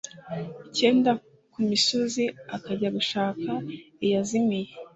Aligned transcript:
icyenda 0.67 1.11
ku 1.51 1.59
misozi 1.69 2.23
akajya 2.55 2.89
gushaka 2.97 3.49
iyazimiye 4.05 4.71